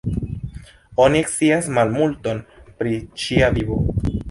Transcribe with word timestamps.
Oni 1.03 1.21
scias 1.33 1.69
malmulton 1.77 2.41
pri 2.81 2.97
ŝia 3.27 3.53
vivo. 3.59 3.81